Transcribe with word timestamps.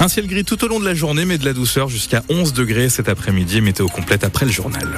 Un 0.00 0.06
ciel 0.06 0.28
gris 0.28 0.44
tout 0.44 0.62
au 0.64 0.68
long 0.68 0.78
de 0.78 0.84
la 0.84 0.94
journée, 0.94 1.24
mais 1.24 1.38
de 1.38 1.44
la 1.44 1.52
douceur 1.52 1.88
jusqu'à 1.88 2.22
11 2.28 2.52
degrés 2.52 2.88
cet 2.88 3.08
après-midi. 3.08 3.60
Météo 3.60 3.88
complète 3.88 4.22
après 4.22 4.46
le 4.46 4.52
journal. 4.52 4.88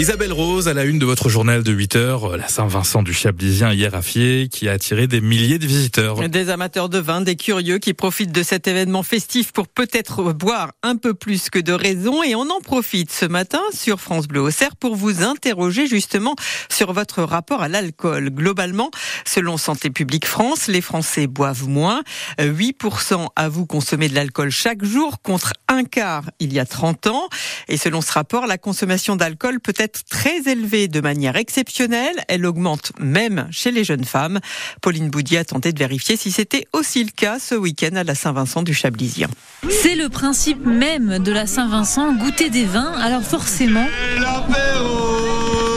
Isabelle 0.00 0.32
Rose, 0.32 0.66
à 0.66 0.72
la 0.72 0.84
une 0.84 0.98
de 0.98 1.04
votre 1.04 1.28
journal 1.28 1.62
de 1.62 1.72
8 1.72 1.96
heures, 1.96 2.38
la 2.38 2.48
Saint-Vincent 2.48 3.02
du 3.02 3.12
Chablisien 3.12 3.70
hier 3.70 3.94
à 3.94 4.00
Fier, 4.00 4.48
qui 4.48 4.66
a 4.66 4.72
attiré 4.72 5.06
des 5.06 5.20
milliers 5.20 5.58
de 5.58 5.66
visiteurs. 5.66 6.26
Des 6.26 6.48
amateurs 6.48 6.88
de 6.88 6.96
vin, 6.96 7.20
des 7.20 7.36
curieux 7.36 7.76
qui 7.76 7.92
profitent 7.92 8.32
de 8.32 8.42
cet 8.42 8.66
événement 8.66 9.02
festif 9.02 9.52
pour 9.52 9.68
peut-être 9.68 10.32
boire 10.32 10.70
un 10.82 10.96
peu 10.96 11.12
plus 11.12 11.50
que 11.50 11.58
de 11.58 11.74
raison. 11.74 12.22
Et 12.22 12.34
on 12.34 12.48
en 12.48 12.60
profite 12.62 13.12
ce 13.12 13.26
matin 13.26 13.60
sur 13.74 14.00
France 14.00 14.26
Bleu 14.26 14.40
Auxerre 14.40 14.74
pour 14.74 14.96
vous 14.96 15.22
interroger 15.22 15.86
justement 15.86 16.34
sur 16.70 16.94
votre 16.94 17.22
rapport 17.22 17.60
à 17.60 17.68
l'alcool. 17.68 18.30
Globalement, 18.30 18.90
selon 19.26 19.58
Santé 19.58 19.90
publique 19.90 20.24
France, 20.24 20.68
les 20.68 20.80
Français 20.80 21.26
boivent 21.26 21.68
moins. 21.68 22.00
8% 22.38 23.26
avouent 23.36 23.66
consommer 23.66 24.08
de 24.08 24.14
l'alcool 24.14 24.48
chaque 24.48 24.82
jour 24.82 25.20
contre 25.20 25.52
un 25.68 25.84
quart 25.84 26.30
il 26.40 26.54
y 26.54 26.58
a 26.58 26.64
30 26.64 27.08
ans. 27.08 27.28
Et 27.68 27.76
selon 27.76 28.00
ce 28.00 28.12
rapport, 28.12 28.46
la 28.46 28.56
consommation 28.56 29.14
d'alcool 29.14 29.60
peut 29.60 29.74
être 29.76 29.89
très 30.08 30.40
élevée 30.50 30.88
de 30.88 31.00
manière 31.00 31.36
exceptionnelle. 31.36 32.16
Elle 32.28 32.46
augmente 32.46 32.92
même 32.98 33.48
chez 33.50 33.70
les 33.70 33.84
jeunes 33.84 34.04
femmes. 34.04 34.40
Pauline 34.82 35.10
Boudier 35.10 35.38
a 35.38 35.44
tenté 35.44 35.72
de 35.72 35.78
vérifier 35.78 36.16
si 36.16 36.32
c'était 36.32 36.66
aussi 36.72 37.04
le 37.04 37.10
cas 37.10 37.38
ce 37.38 37.54
week-end 37.54 37.96
à 37.96 38.04
la 38.04 38.14
Saint-Vincent 38.14 38.62
du 38.62 38.74
Chablisien. 38.74 39.28
C'est 39.68 39.94
le 39.94 40.08
principe 40.08 40.64
même 40.64 41.18
de 41.18 41.32
la 41.32 41.46
Saint-Vincent, 41.46 42.14
goûter 42.14 42.50
des 42.50 42.64
vins. 42.64 42.92
Alors 42.92 43.22
forcément... 43.22 43.86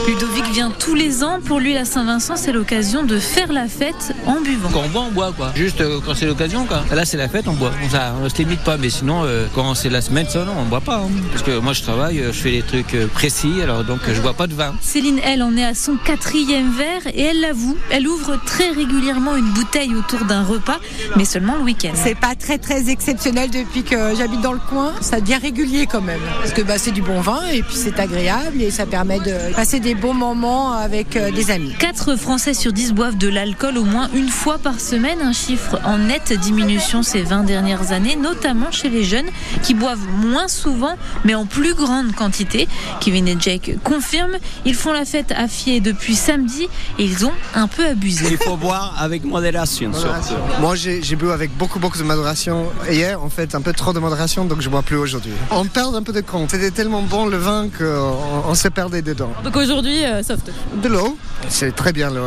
Ludovic 0.06 0.44
vient 0.52 0.70
tous 0.70 0.94
les 0.94 1.24
ans. 1.24 1.40
Pour 1.40 1.60
lui, 1.60 1.72
la 1.72 1.86
Saint-Vincent, 1.86 2.36
c'est 2.36 2.52
l'occasion 2.52 3.04
de 3.04 3.18
faire 3.18 3.50
la 3.52 3.68
fête 3.68 4.14
en 4.26 4.40
buvant. 4.40 4.68
Quand 4.70 4.82
on 4.84 4.88
boit, 4.88 5.02
on 5.08 5.10
boit 5.10 5.32
quoi. 5.32 5.52
Juste 5.54 5.80
euh, 5.80 5.98
quand 6.04 6.14
c'est 6.14 6.26
l'occasion 6.26 6.66
quoi. 6.66 6.84
Là, 6.92 7.06
c'est 7.06 7.16
la 7.16 7.28
fête, 7.28 7.48
on 7.48 7.54
boit. 7.54 7.72
Ça, 7.90 8.14
on 8.22 8.28
se 8.28 8.36
limite 8.36 8.60
pas. 8.60 8.76
Mais 8.76 8.90
sinon, 8.90 9.22
euh, 9.24 9.46
quand 9.54 9.74
c'est 9.74 9.88
la 9.88 10.02
semaine, 10.02 10.26
ça, 10.28 10.44
non, 10.44 10.52
on 10.58 10.64
boit 10.64 10.82
pas. 10.82 10.98
Hein. 10.98 11.08
Parce 11.30 11.42
que 11.42 11.58
moi, 11.58 11.72
je 11.72 11.82
travaille, 11.82 12.20
euh, 12.20 12.32
je 12.32 12.38
fais 12.38 12.50
des 12.50 12.62
trucs 12.62 12.96
précis, 13.14 13.62
alors 13.62 13.82
donc 13.84 14.00
je 14.06 14.20
bois 14.20 14.34
pas 14.34 14.46
de 14.46 14.54
vin. 14.54 14.74
Céline, 14.82 15.20
elle, 15.24 15.42
en 15.42 15.56
est 15.56 15.64
à 15.64 15.74
son 15.74 15.96
quatrième 15.96 16.70
verre 16.72 17.06
et 17.14 17.22
elle 17.22 17.40
l'avoue, 17.40 17.76
elle 17.90 18.06
ouvre 18.06 18.38
très 18.44 18.70
régulièrement 18.70 19.36
une 19.36 19.50
bouteille 19.52 19.94
autour 19.94 20.26
d'un 20.26 20.42
repas, 20.42 20.80
mais 21.16 21.24
seulement 21.24 21.56
le 21.56 21.62
week-end. 21.62 21.92
C'est 21.94 22.18
pas 22.18 22.34
très 22.34 22.58
très 22.58 22.90
exceptionnel 22.90 23.50
depuis 23.50 23.84
que 23.84 24.14
j'habite 24.16 24.42
dans 24.42 24.52
le 24.52 24.60
coin. 24.68 24.92
Ça 25.00 25.20
devient 25.20 25.38
régulier 25.40 25.86
quand 25.86 26.02
même. 26.02 26.20
Parce 26.40 26.52
que 26.52 26.62
bah, 26.62 26.76
c'est 26.76 26.92
du 26.92 27.02
bon 27.02 27.20
vin 27.22 27.40
et 27.52 27.62
puis 27.62 27.74
c'est 27.74 27.98
agréable 27.98 28.60
et 28.60 28.70
ça 28.70 28.84
permet 28.84 29.18
de 29.20 29.54
passer 29.54 29.80
des 29.80 29.93
bons 29.94 30.14
moments 30.14 30.72
avec 30.72 31.16
euh, 31.16 31.30
des 31.30 31.50
amis. 31.50 31.72
4 31.78 32.16
Français 32.16 32.54
sur 32.54 32.72
10 32.72 32.92
boivent 32.92 33.16
de 33.16 33.28
l'alcool 33.28 33.78
au 33.78 33.84
moins 33.84 34.08
une 34.14 34.28
fois 34.28 34.58
par 34.58 34.80
semaine, 34.80 35.20
un 35.22 35.32
chiffre 35.32 35.78
en 35.84 35.98
nette 35.98 36.32
diminution 36.32 37.02
ces 37.02 37.22
20 37.22 37.44
dernières 37.44 37.92
années, 37.92 38.16
notamment 38.16 38.70
chez 38.70 38.90
les 38.90 39.04
jeunes 39.04 39.28
qui 39.62 39.74
boivent 39.74 40.06
moins 40.20 40.48
souvent 40.48 40.96
mais 41.24 41.34
en 41.34 41.46
plus 41.46 41.74
grande 41.74 42.14
quantité. 42.14 42.68
Kevin 43.00 43.28
et 43.28 43.36
Jake 43.38 43.78
confirment, 43.82 44.38
ils 44.64 44.74
font 44.74 44.92
la 44.92 45.04
fête 45.04 45.32
à 45.36 45.48
Fier 45.48 45.80
depuis 45.80 46.14
samedi 46.14 46.68
et 46.98 47.04
ils 47.04 47.26
ont 47.26 47.32
un 47.54 47.68
peu 47.68 47.86
abusé. 47.86 48.26
Il 48.30 48.38
faut 48.38 48.56
boire 48.56 48.96
avec 48.98 49.24
modération. 49.24 49.90
modération. 49.90 50.36
Moi 50.60 50.74
j'ai 50.76 51.16
bu 51.16 51.30
avec 51.30 51.56
beaucoup 51.56 51.78
beaucoup 51.78 51.98
de 51.98 52.04
modération 52.04 52.66
hier, 52.90 53.22
en 53.22 53.28
fait 53.30 53.54
un 53.54 53.60
peu 53.60 53.72
trop 53.72 53.92
de 53.92 53.98
modération 53.98 54.44
donc 54.44 54.60
je 54.60 54.68
bois 54.68 54.82
plus 54.82 54.96
aujourd'hui. 54.96 55.32
On 55.50 55.64
perd 55.64 55.94
un 55.94 56.02
peu 56.02 56.12
de 56.12 56.20
compte. 56.20 56.50
C'était 56.50 56.70
tellement 56.70 57.02
bon 57.02 57.26
le 57.26 57.36
vin 57.36 57.68
qu'on 57.76 58.16
on 58.48 58.54
se 58.54 58.68
perdait 58.68 59.02
dedans. 59.02 59.30
Donc 59.44 59.56
aujourd'hui, 59.56 59.83
euh, 59.86 60.22
soft 60.22 60.50
De 60.82 60.88
l'eau, 60.88 61.18
c'est 61.48 61.74
très 61.74 61.92
bien 61.92 62.10
l'eau. 62.10 62.24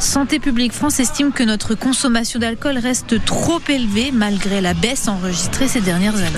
Santé 0.00 0.38
publique 0.38 0.72
France 0.72 1.00
estime 1.00 1.32
que 1.32 1.42
notre 1.42 1.74
consommation 1.74 2.38
d'alcool 2.40 2.78
reste 2.78 3.24
trop 3.24 3.60
élevée 3.68 4.10
malgré 4.12 4.60
la 4.60 4.74
baisse 4.74 5.08
enregistrée 5.08 5.68
ces 5.68 5.80
dernières 5.80 6.16
années. 6.16 6.28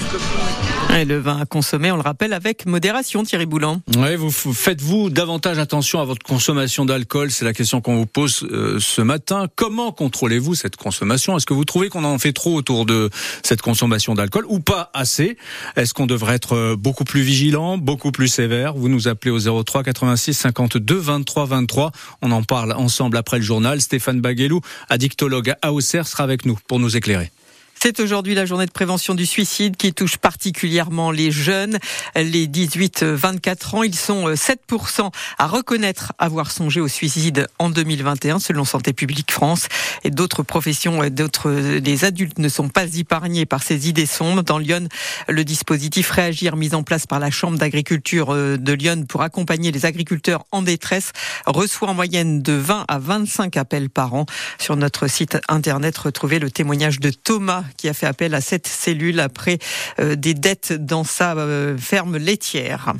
Et 0.94 1.04
le 1.04 1.18
vin 1.18 1.38
à 1.38 1.44
consommer, 1.44 1.90
on 1.90 1.96
le 1.96 2.02
rappelle, 2.02 2.32
avec 2.32 2.64
modération, 2.64 3.22
Thierry 3.22 3.44
Boulan. 3.44 3.82
Oui, 3.96 4.14
vous 4.16 4.30
faites-vous 4.30 5.10
davantage 5.10 5.58
attention 5.58 6.00
à 6.00 6.04
votre 6.04 6.24
consommation 6.24 6.84
d'alcool 6.84 7.30
C'est 7.30 7.44
la 7.44 7.52
question 7.52 7.80
qu'on 7.80 7.96
vous 7.96 8.06
pose 8.06 8.46
euh, 8.50 8.78
ce 8.80 9.02
matin. 9.02 9.46
Comment 9.56 9.92
contrôlez-vous 9.92 10.54
cette 10.54 10.76
consommation? 10.76 11.36
Est-ce 11.36 11.44
que 11.44 11.52
vous 11.54 11.64
trouvez 11.64 11.88
qu'on 11.88 12.04
en 12.04 12.18
fait 12.18 12.32
trop 12.32 12.54
autour 12.54 12.86
de 12.86 13.10
cette 13.42 13.62
consommation 13.62 14.14
d'alcool 14.14 14.46
ou 14.48 14.60
pas 14.60 14.90
assez? 14.94 15.36
Est-ce 15.76 15.92
qu'on 15.92 16.06
devrait 16.06 16.36
être 16.36 16.54
euh, 16.54 16.76
beaucoup 16.76 17.04
plus 17.04 17.22
vigilant, 17.22 17.76
beaucoup 17.76 18.12
plus 18.12 18.28
sévère? 18.28 18.74
Vous 18.74 18.88
nous 18.88 19.08
appelez 19.08 19.30
au 19.30 19.62
03 19.62 19.82
86 19.82 20.25
52 20.32 20.96
23 20.96 21.46
23. 21.46 21.92
On 22.22 22.32
en 22.32 22.42
parle 22.42 22.72
ensemble 22.72 23.16
après 23.16 23.38
le 23.38 23.44
journal. 23.44 23.80
Stéphane 23.80 24.20
Baguelou, 24.20 24.60
addictologue 24.88 25.54
à 25.62 25.72
Auxerre, 25.72 26.06
sera 26.06 26.24
avec 26.24 26.46
nous 26.46 26.58
pour 26.68 26.78
nous 26.78 26.96
éclairer. 26.96 27.30
C'est 27.78 28.00
aujourd'hui 28.00 28.34
la 28.34 28.46
journée 28.46 28.64
de 28.66 28.70
prévention 28.70 29.14
du 29.14 29.26
suicide 29.26 29.76
qui 29.76 29.92
touche 29.92 30.16
particulièrement 30.16 31.10
les 31.10 31.30
jeunes, 31.30 31.78
les 32.14 32.48
18-24 32.48 33.76
ans. 33.76 33.82
Ils 33.82 33.94
sont 33.94 34.30
7% 34.30 35.06
euh, 35.06 35.10
à 35.38 35.46
reconnaître 35.46 36.12
avoir 36.18 36.50
songé 36.50 36.80
au 36.80 36.88
suicide 36.88 37.46
en 37.58 37.68
2021 37.68 38.38
selon 38.38 38.64
Santé 38.64 38.94
publique 38.94 39.30
France. 39.30 39.68
Et 40.04 40.10
d'autres 40.10 40.42
professions, 40.42 41.02
euh, 41.02 41.10
d'autres, 41.10 41.50
les 41.50 42.04
adultes 42.04 42.38
ne 42.38 42.48
sont 42.48 42.70
pas 42.70 42.86
épargnés 42.94 43.44
par 43.44 43.62
ces 43.62 43.88
idées 43.88 44.06
sombres. 44.06 44.42
Dans 44.42 44.58
Lyon, 44.58 44.88
le 45.28 45.44
dispositif 45.44 46.10
Réagir 46.10 46.56
mis 46.56 46.74
en 46.74 46.82
place 46.82 47.06
par 47.06 47.20
la 47.20 47.30
Chambre 47.30 47.58
d'agriculture 47.58 48.34
euh, 48.34 48.56
de 48.56 48.72
Lyon 48.72 49.04
pour 49.06 49.20
accompagner 49.20 49.70
les 49.70 49.84
agriculteurs 49.84 50.44
en 50.50 50.62
détresse 50.62 51.12
reçoit 51.44 51.90
en 51.90 51.94
moyenne 51.94 52.42
de 52.42 52.54
20 52.54 52.86
à 52.88 52.98
25 52.98 53.56
appels 53.58 53.90
par 53.90 54.14
an. 54.14 54.24
Sur 54.58 54.76
notre 54.76 55.08
site 55.08 55.38
internet, 55.48 55.98
retrouvez 55.98 56.38
le 56.38 56.50
témoignage 56.50 57.00
de 57.00 57.10
Thomas 57.10 57.65
qui 57.76 57.88
a 57.88 57.94
fait 57.94 58.06
appel 58.06 58.34
à 58.34 58.40
cette 58.40 58.66
cellule 58.66 59.20
après 59.20 59.58
euh, 59.98 60.16
des 60.16 60.34
dettes 60.34 60.72
dans 60.72 61.04
sa 61.04 61.36
euh, 61.36 61.76
ferme 61.78 62.16
laitière. 62.16 62.92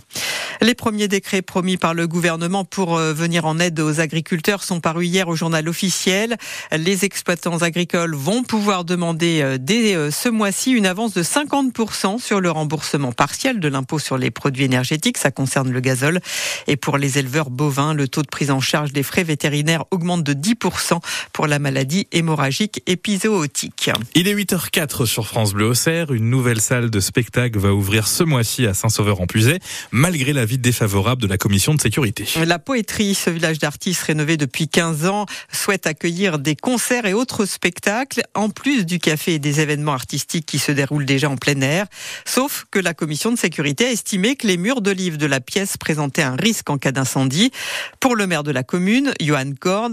Les 0.60 0.74
premiers 0.74 1.08
décrets 1.08 1.42
promis 1.42 1.76
par 1.76 1.94
le 1.94 2.06
gouvernement 2.06 2.64
pour 2.64 2.96
euh, 2.96 3.12
venir 3.12 3.44
en 3.44 3.58
aide 3.58 3.78
aux 3.80 4.00
agriculteurs 4.00 4.62
sont 4.62 4.80
parus 4.80 5.08
hier 5.08 5.28
au 5.28 5.36
journal 5.36 5.68
officiel. 5.68 6.36
Les 6.72 7.04
exploitants 7.04 7.58
agricoles 7.58 8.14
vont 8.14 8.42
pouvoir 8.42 8.84
demander 8.84 9.56
dès 9.58 10.10
ce 10.10 10.28
mois-ci 10.28 10.72
une 10.72 10.86
avance 10.86 11.12
de 11.12 11.22
50% 11.22 12.18
sur 12.20 12.40
le 12.40 12.50
remboursement 12.50 13.12
partiel 13.12 13.60
de 13.60 13.68
l'impôt 13.68 13.98
sur 13.98 14.18
les 14.18 14.30
produits 14.30 14.64
énergétiques. 14.64 15.18
Ça 15.18 15.30
concerne 15.30 15.70
le 15.70 15.80
gazole. 15.80 16.20
Et 16.66 16.76
pour 16.76 16.98
les 16.98 17.18
éleveurs 17.18 17.50
bovins, 17.50 17.94
le 17.94 18.08
taux 18.08 18.22
de 18.22 18.28
prise 18.28 18.50
en 18.50 18.60
charge 18.60 18.92
des 18.92 19.02
frais 19.02 19.24
vétérinaires 19.24 19.84
augmente 19.90 20.22
de 20.22 20.34
10% 20.34 21.00
pour 21.32 21.46
la 21.46 21.58
maladie 21.58 22.08
hémorragique 22.12 22.82
épizootique. 22.86 23.90
Il 24.14 24.28
est 24.28 24.34
8h04 24.56 25.06
sur 25.06 25.26
France 25.26 25.52
Bleu 25.52 25.66
Auxerre. 25.66 26.12
Une 26.12 26.30
nouvelle 26.30 26.60
salle 26.60 26.90
de 26.90 27.00
spectacle 27.00 27.58
va 27.58 27.74
ouvrir 27.74 28.08
ce 28.08 28.22
mois-ci 28.24 28.66
à 28.66 28.74
Saint-Sauveur-en-Puisaye, 28.74 29.58
malgré 29.90 30.32
l'avis 30.32 30.58
défavorable 30.58 31.20
de 31.22 31.26
la 31.26 31.36
commission 31.36 31.74
de 31.74 31.80
sécurité. 31.80 32.26
La 32.44 32.58
poétrie, 32.58 33.14
ce 33.14 33.28
village 33.30 33.58
d'artistes 33.58 34.02
rénové 34.02 34.36
depuis 34.36 34.68
15 34.68 35.06
ans, 35.06 35.26
souhaite 35.52 35.86
accueillir 35.86 36.38
des 36.38 36.56
concerts 36.56 37.06
et 37.06 37.12
autres 37.12 37.44
spectacles, 37.44 38.22
en 38.34 38.48
plus 38.48 38.86
du 38.86 38.98
café 38.98 39.34
et 39.34 39.38
des 39.38 39.60
événements 39.60 39.92
artistiques 39.92 40.46
qui 40.46 40.58
se 40.58 40.72
déroulent 40.72 41.04
déjà 41.04 41.28
en 41.28 41.36
plein 41.36 41.60
air. 41.60 41.86
Sauf 42.24 42.66
que 42.70 42.78
la 42.78 42.94
commission 42.94 43.30
de 43.30 43.38
sécurité 43.38 43.86
a 43.86 43.90
estimé 43.90 44.36
que 44.36 44.46
les 44.46 44.56
murs 44.56 44.80
d'olive 44.80 45.18
de 45.18 45.26
la 45.26 45.40
pièce 45.40 45.76
présentaient 45.76 46.22
un 46.22 46.36
risque 46.36 46.70
en 46.70 46.78
cas 46.78 46.92
d'incendie. 46.92 47.50
Pour 48.00 48.16
le 48.16 48.26
maire 48.26 48.42
de 48.42 48.52
la 48.52 48.62
commune, 48.62 49.12
Johan 49.20 49.52
Cord, 49.58 49.90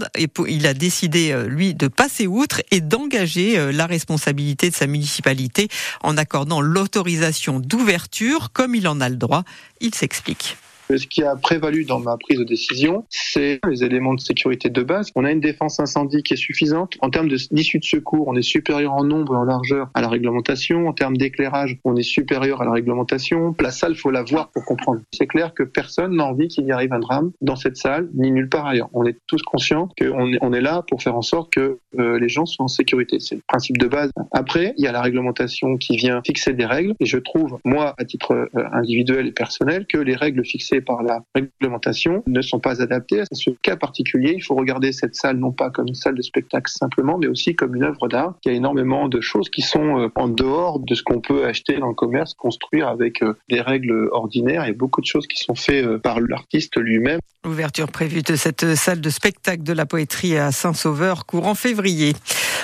il 0.48 0.66
a 0.66 0.74
décidé, 0.74 1.32
euh, 1.32 1.46
lui, 1.48 1.74
de 1.74 1.88
passer 1.88 2.26
outre 2.26 2.62
et 2.70 2.80
d'engager 2.80 3.58
euh, 3.58 3.72
la 3.72 3.86
responsabilité 3.86 4.53
de 4.54 4.74
sa 4.74 4.86
municipalité 4.86 5.68
en 6.02 6.16
accordant 6.16 6.60
l'autorisation 6.60 7.60
d'ouverture 7.60 8.50
comme 8.52 8.74
il 8.74 8.88
en 8.88 9.00
a 9.00 9.08
le 9.08 9.16
droit. 9.16 9.44
Il 9.80 9.94
s'explique. 9.94 10.56
Ce 10.90 11.06
qui 11.06 11.22
a 11.22 11.34
prévalu 11.34 11.84
dans 11.84 11.98
ma 11.98 12.16
prise 12.18 12.38
de 12.38 12.44
décision, 12.44 13.06
c'est 13.08 13.58
les 13.68 13.84
éléments 13.84 14.14
de 14.14 14.20
sécurité 14.20 14.68
de 14.68 14.82
base. 14.82 15.10
On 15.14 15.24
a 15.24 15.32
une 15.32 15.40
défense 15.40 15.80
incendie 15.80 16.22
qui 16.22 16.34
est 16.34 16.38
suffisante. 16.38 16.96
En 17.00 17.10
termes 17.10 17.28
d'issue 17.28 17.78
de 17.78 17.84
secours, 17.84 18.28
on 18.28 18.36
est 18.36 18.42
supérieur 18.42 18.92
en 18.92 19.04
nombre 19.04 19.34
et 19.34 19.38
en 19.38 19.44
largeur 19.44 19.90
à 19.94 20.02
la 20.02 20.08
réglementation. 20.08 20.86
En 20.86 20.92
termes 20.92 21.16
d'éclairage, 21.16 21.78
on 21.84 21.96
est 21.96 22.02
supérieur 22.02 22.60
à 22.60 22.66
la 22.66 22.72
réglementation. 22.72 23.54
La 23.60 23.70
salle, 23.70 23.96
faut 23.96 24.10
la 24.10 24.22
voir 24.22 24.50
pour 24.50 24.64
comprendre. 24.64 25.00
C'est 25.12 25.26
clair 25.26 25.54
que 25.54 25.62
personne 25.62 26.16
n'a 26.16 26.24
envie 26.24 26.48
qu'il 26.48 26.66
y 26.66 26.72
arrive 26.72 26.92
un 26.92 27.00
drame 27.00 27.32
dans 27.40 27.56
cette 27.56 27.76
salle, 27.76 28.10
ni 28.14 28.30
nulle 28.30 28.48
part 28.48 28.66
ailleurs. 28.66 28.90
On 28.92 29.06
est 29.06 29.16
tous 29.26 29.42
conscients 29.42 29.88
qu'on 29.98 30.32
est, 30.32 30.38
on 30.42 30.52
est 30.52 30.60
là 30.60 30.84
pour 30.88 31.02
faire 31.02 31.16
en 31.16 31.22
sorte 31.22 31.50
que 31.52 31.78
euh, 31.98 32.18
les 32.18 32.28
gens 32.28 32.44
soient 32.44 32.64
en 32.64 32.68
sécurité. 32.68 33.20
C'est 33.20 33.36
le 33.36 33.42
principe 33.48 33.78
de 33.78 33.86
base. 33.86 34.10
Après, 34.32 34.74
il 34.76 34.84
y 34.84 34.86
a 34.86 34.92
la 34.92 35.00
réglementation 35.00 35.78
qui 35.78 35.96
vient 35.96 36.20
fixer 36.26 36.52
des 36.52 36.66
règles. 36.66 36.94
Et 37.00 37.06
je 37.06 37.18
trouve, 37.18 37.58
moi, 37.64 37.94
à 37.98 38.04
titre 38.04 38.32
euh, 38.32 38.64
individuel 38.72 39.26
et 39.26 39.32
personnel, 39.32 39.86
que 39.86 39.98
les 39.98 40.14
règles 40.14 40.44
fixées 40.44 40.73
par 40.80 41.02
la 41.02 41.20
réglementation 41.34 42.22
ne 42.26 42.42
sont 42.42 42.60
pas 42.60 42.82
adaptés 42.82 43.20
à 43.20 43.24
ce 43.32 43.50
cas 43.62 43.76
particulier. 43.76 44.34
Il 44.36 44.42
faut 44.42 44.54
regarder 44.54 44.92
cette 44.92 45.14
salle 45.14 45.38
non 45.38 45.52
pas 45.52 45.70
comme 45.70 45.88
une 45.88 45.94
salle 45.94 46.14
de 46.14 46.22
spectacle 46.22 46.70
simplement, 46.70 47.18
mais 47.18 47.26
aussi 47.26 47.54
comme 47.54 47.74
une 47.74 47.84
œuvre 47.84 48.08
d'art. 48.08 48.34
Il 48.44 48.52
y 48.52 48.54
a 48.54 48.56
énormément 48.56 49.08
de 49.08 49.20
choses 49.20 49.48
qui 49.48 49.62
sont 49.62 50.00
euh, 50.00 50.08
en 50.14 50.28
dehors 50.28 50.80
de 50.80 50.94
ce 50.94 51.02
qu'on 51.02 51.20
peut 51.20 51.44
acheter 51.44 51.78
dans 51.78 51.88
le 51.88 51.94
commerce, 51.94 52.34
construire 52.34 52.88
avec 52.88 53.22
euh, 53.22 53.34
des 53.48 53.60
règles 53.60 54.08
ordinaires. 54.12 54.62
A 54.62 54.72
beaucoup 54.72 55.00
de 55.00 55.06
choses 55.06 55.26
qui 55.26 55.38
sont 55.38 55.54
faites 55.54 55.86
euh, 55.86 55.98
par 55.98 56.20
l'artiste 56.20 56.76
lui-même. 56.76 57.20
Ouverture 57.46 57.90
prévue 57.90 58.22
de 58.22 58.36
cette 58.36 58.74
salle 58.74 59.00
de 59.00 59.10
spectacle 59.10 59.62
de 59.62 59.72
la 59.72 59.86
poétrie 59.86 60.36
à 60.36 60.50
Saint-Sauveur 60.50 61.26
courant 61.26 61.54
février. 61.54 62.14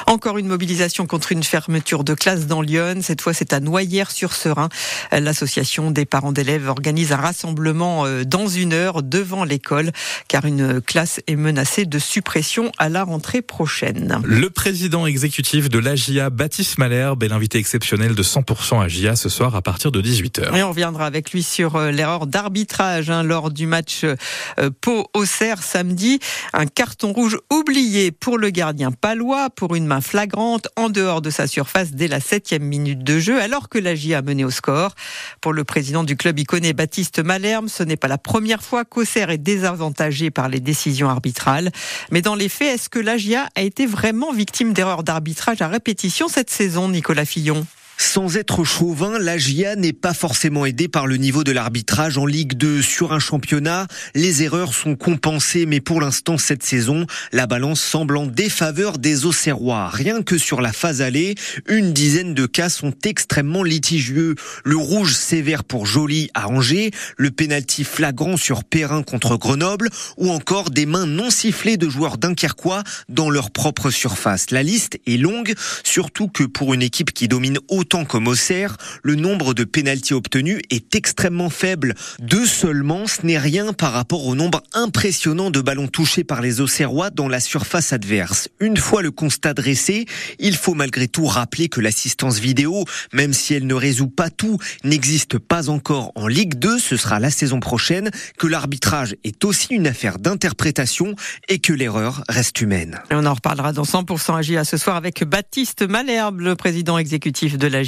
Encore 0.07 0.39
une 0.39 0.47
mobilisation 0.47 1.07
contre 1.07 1.33
une 1.33 1.43
fermeture 1.43 2.05
de 2.05 2.15
classe 2.15 2.47
dans 2.47 2.63
Lyon. 2.63 3.01
Cette 3.03 3.21
fois, 3.21 3.33
c'est 3.33 3.53
à 3.53 3.61
Noyères-sur-Serein. 3.61 4.69
L'association 5.13 5.91
des 5.91 6.05
parents 6.05 6.33
d'élèves 6.33 6.69
organise 6.69 7.13
un 7.13 7.17
rassemblement 7.17 8.07
euh, 8.07 8.25
dans 8.25 8.49
une 8.49 8.73
heure 8.73 9.03
devant 9.03 9.45
l'école 9.45 9.93
car 10.29 10.45
une 10.45 10.81
classe 10.81 11.21
est 11.27 11.37
menacée 11.37 11.85
de 11.85 11.99
suppression 11.99 12.73
à 12.79 12.89
la 12.89 13.05
rentrée 13.05 13.43
prochaine. 13.43 14.21
Le 14.25 14.51
président 14.51 15.07
exécutif 15.07 15.69
de 15.69 15.79
l'AGIA, 15.79 16.31
Baptiste 16.31 16.79
Malherbe, 16.79 17.23
est 17.23 17.29
l'invité 17.29 17.59
exceptionnel 17.59 18.15
de 18.15 18.23
100% 18.23 18.83
AGIA 18.83 19.17
ce 19.17 19.29
soir 19.29 19.55
à 19.55 19.63
partir 19.63 19.93
de 19.93 20.03
18h. 20.03 20.57
Et 20.57 20.63
on 20.63 20.71
reviendra 20.71 21.07
avec 21.07 21.33
lui 21.33 21.43
sur 21.43 21.77
euh, 21.77 21.91
l'erreur 21.91 22.27
d'arbitrage 22.27 23.11
hein, 23.11 23.23
lors 23.23 23.51
du 23.51 23.67
match 23.67 24.05
euh, 24.05 24.71
Pau-Auxerre 24.81 25.63
samedi. 25.63 26.21
Un 26.53 26.67
carton 26.67 27.13
rouge 27.13 27.39
oublié 27.51 28.11
pour 28.11 28.39
le 28.39 28.51
gardien 28.51 28.91
palois 28.93 29.51
pour 29.51 29.75
une 29.75 29.80
main 29.87 30.01
flagrante 30.01 30.69
en 30.77 30.89
dehors 30.89 31.23
de 31.23 31.31
sa 31.31 31.47
surface 31.47 31.93
dès 31.93 32.09
la 32.09 32.21
septième 32.21 32.63
minute 32.63 33.03
de 33.05 33.19
jeu 33.19 33.41
alors 33.41 33.69
que 33.69 33.79
l'AGIA 33.79 34.19
a 34.19 34.23
mené 34.23 34.45
au 34.45 34.51
score. 34.51 34.95
Pour 35.41 35.53
le 35.53 35.65
président 35.65 36.05
du 36.05 36.17
club 36.17 36.39
iconé 36.39 36.73
Baptiste 36.73 37.19
Malherbe, 37.19 37.69
ce 37.69 37.83
n'est 37.83 37.97
pas 37.97 38.09
la 38.09 38.19
première 38.19 38.63
fois 38.63 38.85
qu'Auxerre 38.85 39.31
est 39.31 39.39
désavantagé 39.39 40.31
par 40.31 40.49
les 40.49 40.61
décisions 40.61 41.09
arbitrales. 41.09 41.71
Mais 42.11 42.23
dans 42.23 42.35
les 42.35 42.49
faits, 42.49 42.75
est-ce 42.75 42.89
que 42.89 42.99
l'AGIA 42.99 43.49
a 43.55 43.63
été 43.63 43.87
vraiment 43.87 44.33
victime 44.33 44.73
d'erreurs 44.73 45.03
d'arbitrage 45.03 45.63
à 45.63 45.69
répétition 45.69 46.29
cette 46.29 46.51
saison, 46.51 46.89
Nicolas 46.89 47.25
Fillon? 47.25 47.67
Sans 48.01 48.39
être 48.39 48.65
chauvin, 48.65 49.19
la 49.19 49.37
GIA 49.37 49.77
n'est 49.77 49.93
pas 49.93 50.15
forcément 50.15 50.65
aidée 50.65 50.89
par 50.89 51.07
le 51.07 51.19
niveau 51.19 51.45
de 51.45 51.53
l'arbitrage 51.53 52.17
en 52.17 52.25
Ligue 52.25 52.55
2. 52.55 52.81
Sur 52.81 53.13
un 53.13 53.19
championnat, 53.19 53.87
les 54.15 54.43
erreurs 54.43 54.73
sont 54.73 54.97
compensées, 54.97 55.67
mais 55.67 55.81
pour 55.81 56.01
l'instant, 56.01 56.39
cette 56.39 56.63
saison, 56.63 57.07
la 57.31 57.47
balance 57.47 57.81
semble 57.81 58.17
en 58.17 58.25
défaveur 58.25 58.97
des 58.97 59.27
Auxerrois. 59.27 59.91
Rien 59.91 60.23
que 60.23 60.39
sur 60.39 60.63
la 60.63 60.73
phase 60.73 61.03
allée, 61.03 61.35
une 61.69 61.93
dizaine 61.93 62.33
de 62.33 62.47
cas 62.47 62.71
sont 62.71 62.95
extrêmement 63.05 63.63
litigieux. 63.63 64.35
Le 64.65 64.77
rouge 64.77 65.15
sévère 65.15 65.63
pour 65.63 65.85
Joly 65.85 66.31
à 66.33 66.49
Angers, 66.49 66.93
le 67.19 67.31
pénalty 67.31 67.85
flagrant 67.85 68.39
sur 68.39 68.65
Perrin 68.65 69.03
contre 69.03 69.37
Grenoble, 69.37 69.91
ou 70.17 70.31
encore 70.31 70.71
des 70.71 70.87
mains 70.87 71.07
non 71.07 71.29
sifflées 71.29 71.77
de 71.77 71.89
joueurs 71.91 72.17
dunkerquois 72.17 72.83
dans 73.11 73.29
leur 73.29 73.51
propre 73.51 73.91
surface. 73.91 74.51
La 74.51 74.63
liste 74.63 74.99
est 75.07 75.19
longue, 75.19 75.53
surtout 75.85 76.29
que 76.29 76.45
pour 76.45 76.73
une 76.73 76.83
équipe 76.83 77.13
qui 77.13 77.29
domine 77.29 77.59
autant 77.69 77.90
Tant 77.91 78.05
comme 78.05 78.29
Auxerre, 78.29 78.77
le 79.03 79.17
nombre 79.17 79.53
de 79.53 79.65
pénalties 79.65 80.15
obtenus 80.15 80.63
est 80.71 80.95
extrêmement 80.95 81.51
faible. 81.51 81.97
Deux 82.21 82.47
seulement, 82.47 83.09
ce 83.09 83.27
n'est 83.27 83.37
rien 83.37 83.73
par 83.73 83.93
rapport 83.93 84.27
au 84.27 84.37
nombre 84.37 84.63
impressionnant 84.75 85.51
de 85.51 85.61
ballons 85.61 85.89
touchés 85.89 86.23
par 86.23 86.41
les 86.41 86.61
Auxerrois 86.61 87.11
dans 87.11 87.27
la 87.27 87.41
surface 87.41 87.93
adverse. 87.93 88.49
Une 88.61 88.77
fois 88.77 89.03
le 89.03 89.11
constat 89.11 89.55
dressé, 89.55 90.07
il 90.39 90.55
faut 90.55 90.75
malgré 90.75 91.09
tout 91.09 91.27
rappeler 91.27 91.69
que 91.69 91.81
l'assistance 91.81 92.39
vidéo, 92.39 92.85
même 93.13 93.33
si 93.33 93.55
elle 93.55 93.67
ne 93.67 93.75
résout 93.75 94.07
pas 94.07 94.31
tout, 94.31 94.59
n'existe 94.85 95.39
pas 95.39 95.69
encore 95.69 96.13
en 96.15 96.29
Ligue 96.29 96.61
2, 96.61 96.79
ce 96.79 96.97
sera 96.97 97.19
la 97.19 97.33
saison 97.33 97.59
prochaine, 97.59 98.13
que 98.39 98.47
l'arbitrage 98.47 99.17
est 99.25 99.45
aussi 99.45 99.67
une 99.75 99.89
affaire 99.89 100.21
d'interprétation 100.21 101.17
et 101.49 101.59
que 101.59 101.73
l'erreur 101.73 102.23
reste 102.29 102.61
humaine. 102.61 103.01
on 103.11 103.27
en 103.27 103.35
reparlera 103.35 103.73
dans 103.73 103.83
100% 103.83 104.39
AGA 104.39 104.65
ce 104.65 104.77
soir 104.77 104.95
avec 104.95 105.25
Baptiste 105.25 105.83
Malherbe, 105.83 106.39
le 106.39 106.55
président 106.55 106.97
exécutif 106.97 107.59
de 107.59 107.67
la 107.67 107.80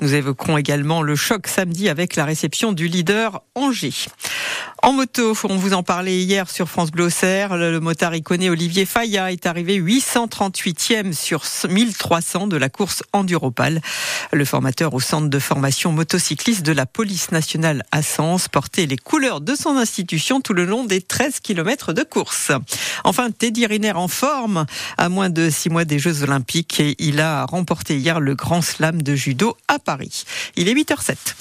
nous 0.00 0.14
évoquerons 0.14 0.58
également 0.58 1.02
le 1.02 1.16
choc 1.16 1.46
samedi 1.46 1.88
avec 1.88 2.16
la 2.16 2.24
réception 2.24 2.72
du 2.72 2.88
leader 2.88 3.42
Angers. 3.54 4.06
En 4.82 4.94
moto, 4.94 5.36
on 5.44 5.56
vous 5.56 5.74
en 5.74 5.82
parlait 5.82 6.22
hier 6.22 6.48
sur 6.48 6.66
France 6.66 6.90
Bleu 6.90 7.08
Le, 7.22 7.78
motard 7.80 8.14
iconé 8.14 8.48
Olivier 8.48 8.86
Faya 8.86 9.30
est 9.30 9.44
arrivé 9.44 9.78
838e 9.78 11.12
sur 11.12 11.42
1300 11.68 12.46
de 12.46 12.56
la 12.56 12.70
course 12.70 13.02
Enduropal. 13.12 13.82
Le 14.32 14.44
formateur 14.46 14.94
au 14.94 15.00
centre 15.00 15.28
de 15.28 15.38
formation 15.38 15.92
motocycliste 15.92 16.64
de 16.64 16.72
la 16.72 16.86
police 16.86 17.30
nationale 17.30 17.84
à 17.92 18.02
Sens 18.02 18.48
portait 18.48 18.86
les 18.86 18.96
couleurs 18.96 19.42
de 19.42 19.54
son 19.54 19.76
institution 19.76 20.40
tout 20.40 20.54
le 20.54 20.64
long 20.64 20.84
des 20.84 21.02
13 21.02 21.40
km 21.40 21.92
de 21.92 22.02
course. 22.02 22.50
Enfin, 23.04 23.30
Teddy 23.30 23.66
Riner 23.66 23.92
en 23.92 24.08
forme 24.08 24.64
à 24.96 25.10
moins 25.10 25.28
de 25.28 25.50
6 25.50 25.68
mois 25.68 25.84
des 25.84 25.98
Jeux 25.98 26.22
Olympiques 26.22 26.80
et 26.80 26.96
il 26.98 27.20
a 27.20 27.44
remporté 27.44 27.98
hier 27.98 28.18
le 28.18 28.34
grand 28.34 28.62
slam 28.62 29.02
de 29.02 29.14
judo 29.14 29.58
à 29.68 29.78
Paris. 29.78 30.24
Il 30.56 30.68
est 30.68 30.74
8h07. 30.74 31.16